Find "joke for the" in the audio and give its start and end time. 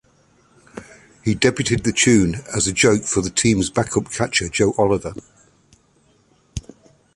2.73-3.29